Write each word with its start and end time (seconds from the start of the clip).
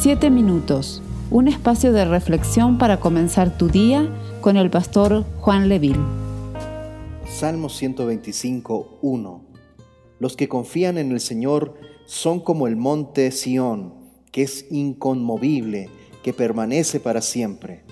Siete 0.00 0.30
minutos, 0.30 1.02
un 1.28 1.48
espacio 1.48 1.92
de 1.92 2.04
reflexión 2.04 2.78
para 2.78 3.00
comenzar 3.00 3.58
tu 3.58 3.66
día 3.66 4.08
con 4.40 4.56
el 4.56 4.70
pastor 4.70 5.24
Juan 5.40 5.68
Leville. 5.68 5.98
Salmo 7.26 7.68
125, 7.68 9.00
1. 9.02 9.44
Los 10.20 10.36
que 10.36 10.48
confían 10.48 10.98
en 10.98 11.10
el 11.10 11.18
Señor 11.18 11.74
son 12.06 12.38
como 12.38 12.68
el 12.68 12.76
monte 12.76 13.32
Sión, 13.32 13.92
que 14.30 14.42
es 14.42 14.66
inconmovible, 14.70 15.90
que 16.22 16.32
permanece 16.32 17.00
para 17.00 17.20
siempre. 17.20 17.82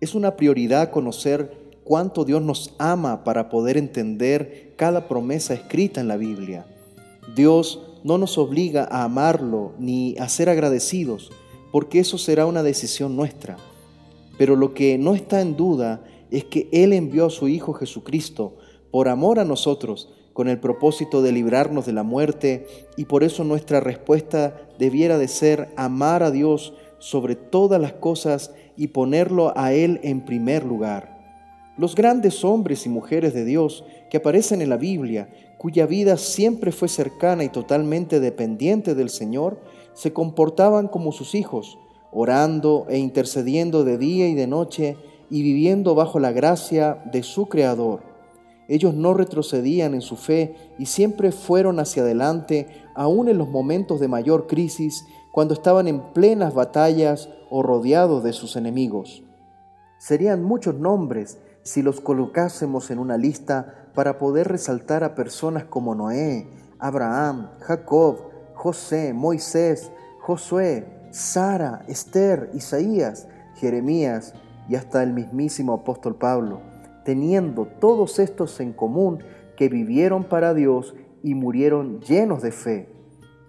Es 0.00 0.14
una 0.14 0.36
prioridad 0.36 0.92
conocer 0.92 1.80
cuánto 1.82 2.24
Dios 2.24 2.42
nos 2.42 2.76
ama 2.78 3.24
para 3.24 3.48
poder 3.48 3.76
entender 3.76 4.72
cada 4.76 5.08
promesa 5.08 5.52
escrita 5.52 6.00
en 6.00 6.06
la 6.06 6.16
Biblia. 6.16 6.64
Dios 7.34 7.87
no 8.04 8.18
nos 8.18 8.38
obliga 8.38 8.88
a 8.90 9.04
amarlo 9.04 9.72
ni 9.78 10.16
a 10.18 10.28
ser 10.28 10.48
agradecidos, 10.48 11.30
porque 11.72 12.00
eso 12.00 12.18
será 12.18 12.46
una 12.46 12.62
decisión 12.62 13.16
nuestra. 13.16 13.56
Pero 14.38 14.56
lo 14.56 14.74
que 14.74 14.98
no 14.98 15.14
está 15.14 15.40
en 15.40 15.56
duda 15.56 16.04
es 16.30 16.44
que 16.44 16.68
Él 16.72 16.92
envió 16.92 17.26
a 17.26 17.30
su 17.30 17.48
Hijo 17.48 17.72
Jesucristo 17.72 18.56
por 18.90 19.08
amor 19.08 19.38
a 19.38 19.44
nosotros, 19.44 20.10
con 20.32 20.48
el 20.48 20.60
propósito 20.60 21.20
de 21.20 21.32
librarnos 21.32 21.84
de 21.84 21.92
la 21.92 22.04
muerte, 22.04 22.66
y 22.96 23.06
por 23.06 23.24
eso 23.24 23.42
nuestra 23.42 23.80
respuesta 23.80 24.68
debiera 24.78 25.18
de 25.18 25.28
ser 25.28 25.68
amar 25.76 26.22
a 26.22 26.30
Dios 26.30 26.74
sobre 26.98 27.34
todas 27.34 27.80
las 27.80 27.94
cosas 27.94 28.52
y 28.76 28.88
ponerlo 28.88 29.52
a 29.56 29.72
Él 29.72 30.00
en 30.04 30.24
primer 30.24 30.64
lugar. 30.64 31.17
Los 31.78 31.94
grandes 31.94 32.44
hombres 32.44 32.86
y 32.86 32.88
mujeres 32.88 33.32
de 33.34 33.44
Dios 33.44 33.84
que 34.10 34.16
aparecen 34.16 34.60
en 34.62 34.68
la 34.68 34.76
Biblia, 34.76 35.28
cuya 35.58 35.86
vida 35.86 36.16
siempre 36.16 36.72
fue 36.72 36.88
cercana 36.88 37.44
y 37.44 37.50
totalmente 37.50 38.18
dependiente 38.18 38.96
del 38.96 39.10
Señor, 39.10 39.60
se 39.94 40.12
comportaban 40.12 40.88
como 40.88 41.12
sus 41.12 41.36
hijos, 41.36 41.78
orando 42.10 42.86
e 42.88 42.98
intercediendo 42.98 43.84
de 43.84 43.96
día 43.96 44.28
y 44.28 44.34
de 44.34 44.48
noche 44.48 44.96
y 45.30 45.42
viviendo 45.42 45.94
bajo 45.94 46.18
la 46.18 46.32
gracia 46.32 47.00
de 47.12 47.22
su 47.22 47.46
Creador. 47.46 48.02
Ellos 48.66 48.94
no 48.94 49.14
retrocedían 49.14 49.94
en 49.94 50.02
su 50.02 50.16
fe 50.16 50.56
y 50.80 50.86
siempre 50.86 51.30
fueron 51.30 51.78
hacia 51.78 52.02
adelante, 52.02 52.66
aun 52.96 53.28
en 53.28 53.38
los 53.38 53.48
momentos 53.48 54.00
de 54.00 54.08
mayor 54.08 54.48
crisis, 54.48 55.06
cuando 55.30 55.54
estaban 55.54 55.86
en 55.86 56.12
plenas 56.12 56.54
batallas 56.54 57.28
o 57.50 57.62
rodeados 57.62 58.24
de 58.24 58.32
sus 58.32 58.56
enemigos. 58.56 59.22
Serían 59.98 60.42
muchos 60.42 60.74
nombres 60.74 61.38
si 61.68 61.82
los 61.82 62.00
colocásemos 62.00 62.90
en 62.90 62.98
una 62.98 63.18
lista 63.18 63.90
para 63.94 64.16
poder 64.16 64.48
resaltar 64.48 65.04
a 65.04 65.14
personas 65.14 65.64
como 65.64 65.94
Noé, 65.94 66.48
Abraham, 66.78 67.50
Jacob, 67.60 68.20
José, 68.54 69.12
Moisés, 69.12 69.92
Josué, 70.22 70.86
Sara, 71.10 71.84
Esther, 71.86 72.48
Isaías, 72.54 73.28
Jeremías 73.56 74.32
y 74.66 74.76
hasta 74.76 75.02
el 75.02 75.12
mismísimo 75.12 75.74
apóstol 75.74 76.14
Pablo, 76.14 76.62
teniendo 77.04 77.66
todos 77.66 78.18
estos 78.18 78.60
en 78.60 78.72
común 78.72 79.18
que 79.54 79.68
vivieron 79.68 80.24
para 80.24 80.54
Dios 80.54 80.94
y 81.22 81.34
murieron 81.34 82.00
llenos 82.00 82.40
de 82.40 82.52
fe. 82.52 82.88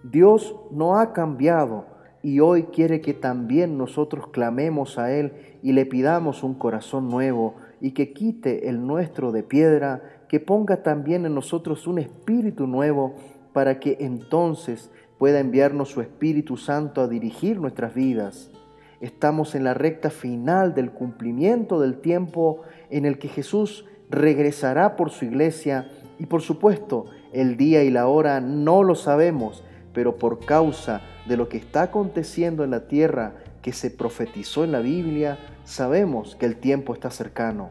Dios 0.02 0.56
no 0.70 0.98
ha 0.98 1.14
cambiado 1.14 1.86
y 2.22 2.40
hoy 2.40 2.64
quiere 2.64 3.00
que 3.00 3.14
también 3.14 3.78
nosotros 3.78 4.26
clamemos 4.26 4.98
a 4.98 5.10
Él 5.10 5.32
y 5.62 5.72
le 5.72 5.86
pidamos 5.86 6.42
un 6.42 6.52
corazón 6.52 7.08
nuevo 7.08 7.54
y 7.80 7.92
que 7.92 8.12
quite 8.12 8.68
el 8.68 8.86
nuestro 8.86 9.32
de 9.32 9.42
piedra, 9.42 10.02
que 10.28 10.40
ponga 10.40 10.82
también 10.82 11.26
en 11.26 11.34
nosotros 11.34 11.86
un 11.86 11.98
espíritu 11.98 12.66
nuevo 12.66 13.14
para 13.52 13.80
que 13.80 13.96
entonces 14.00 14.90
pueda 15.18 15.40
enviarnos 15.40 15.90
su 15.90 16.00
Espíritu 16.00 16.56
Santo 16.56 17.02
a 17.02 17.08
dirigir 17.08 17.60
nuestras 17.60 17.94
vidas. 17.94 18.50
Estamos 19.00 19.54
en 19.54 19.64
la 19.64 19.74
recta 19.74 20.10
final 20.10 20.74
del 20.74 20.90
cumplimiento 20.90 21.80
del 21.80 22.00
tiempo 22.00 22.62
en 22.90 23.04
el 23.04 23.18
que 23.18 23.28
Jesús 23.28 23.86
regresará 24.08 24.96
por 24.96 25.10
su 25.10 25.24
iglesia 25.24 25.90
y 26.18 26.26
por 26.26 26.42
supuesto 26.42 27.06
el 27.32 27.56
día 27.56 27.82
y 27.82 27.90
la 27.90 28.06
hora 28.08 28.40
no 28.40 28.82
lo 28.82 28.94
sabemos, 28.94 29.64
pero 29.92 30.16
por 30.16 30.44
causa 30.44 31.00
de 31.26 31.36
lo 31.36 31.48
que 31.48 31.56
está 31.56 31.82
aconteciendo 31.82 32.64
en 32.64 32.70
la 32.70 32.88
tierra 32.88 33.34
que 33.62 33.72
se 33.72 33.90
profetizó 33.90 34.64
en 34.64 34.72
la 34.72 34.80
Biblia, 34.80 35.38
sabemos 35.64 36.36
que 36.36 36.46
el 36.46 36.56
tiempo 36.56 36.94
está 36.94 37.10
cercano. 37.10 37.70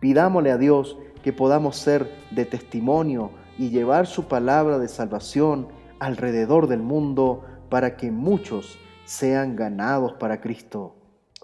Pidámosle 0.00 0.50
a 0.50 0.58
Dios 0.58 0.98
que 1.22 1.32
podamos 1.32 1.76
ser 1.76 2.10
de 2.30 2.44
testimonio 2.44 3.30
y 3.58 3.70
llevar 3.70 4.06
su 4.06 4.28
palabra 4.28 4.78
de 4.78 4.88
salvación 4.88 5.68
alrededor 5.98 6.66
del 6.66 6.82
mundo 6.82 7.44
para 7.70 7.96
que 7.96 8.10
muchos 8.10 8.78
sean 9.04 9.56
ganados 9.56 10.12
para 10.14 10.40
Cristo. 10.40 10.96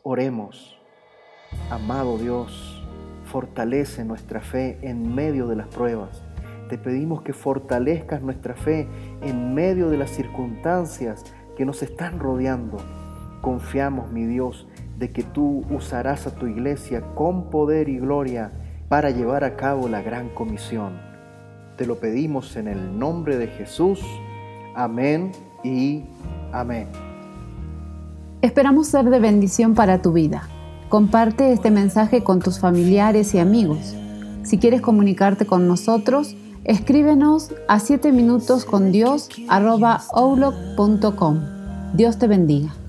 Oremos. 0.02 0.78
Amado 1.70 2.18
Dios, 2.18 2.84
fortalece 3.24 4.04
nuestra 4.04 4.40
fe 4.40 4.78
en 4.82 5.14
medio 5.14 5.46
de 5.46 5.56
las 5.56 5.68
pruebas. 5.68 6.22
Te 6.68 6.78
pedimos 6.78 7.22
que 7.22 7.32
fortalezcas 7.32 8.22
nuestra 8.22 8.54
fe 8.54 8.88
en 9.22 9.54
medio 9.54 9.88
de 9.90 9.98
las 9.98 10.10
circunstancias 10.10 11.24
que 11.56 11.64
nos 11.64 11.82
están 11.82 12.18
rodeando. 12.18 12.76
Confiamos, 13.40 14.10
mi 14.12 14.26
Dios, 14.26 14.66
de 14.98 15.10
que 15.10 15.22
tú 15.22 15.64
usarás 15.70 16.26
a 16.26 16.34
tu 16.34 16.46
iglesia 16.46 17.02
con 17.14 17.50
poder 17.50 17.88
y 17.88 17.98
gloria 17.98 18.52
para 18.88 19.10
llevar 19.10 19.44
a 19.44 19.56
cabo 19.56 19.88
la 19.88 20.02
gran 20.02 20.28
comisión. 20.30 20.92
Te 21.76 21.86
lo 21.86 21.98
pedimos 22.00 22.56
en 22.56 22.68
el 22.68 22.98
nombre 22.98 23.38
de 23.38 23.46
Jesús. 23.46 24.00
Amén 24.74 25.32
y 25.64 26.02
amén. 26.52 26.88
Esperamos 28.42 28.88
ser 28.88 29.06
de 29.10 29.18
bendición 29.18 29.74
para 29.74 30.02
tu 30.02 30.12
vida. 30.12 30.48
Comparte 30.88 31.52
este 31.52 31.70
mensaje 31.70 32.24
con 32.24 32.40
tus 32.40 32.58
familiares 32.58 33.34
y 33.34 33.38
amigos. 33.38 33.94
Si 34.42 34.58
quieres 34.58 34.80
comunicarte 34.80 35.46
con 35.46 35.68
nosotros, 35.68 36.36
escríbenos 36.64 37.52
a 37.68 37.78
7 37.78 38.12
minutos 38.12 38.64
con 38.64 38.90
Dios 38.90 39.28
Dios 41.94 42.18
te 42.18 42.26
bendiga. 42.26 42.79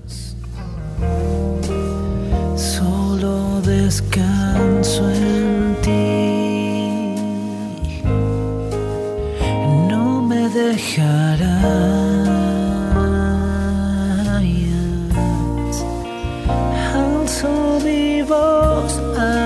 descanso 3.92 5.02
en 5.10 5.76
ti. 5.82 7.14
No 9.90 10.22
me 10.22 10.42
dejarás. 10.48 11.52
Alzo 16.94 17.52
mi 17.84 18.22
voz. 18.22 18.92
A 19.18 19.41